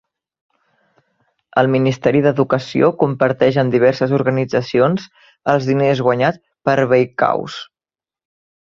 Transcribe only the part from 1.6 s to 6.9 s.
El Ministeri d'Educació comparteix amb diverses organitzacions els diners guanyats per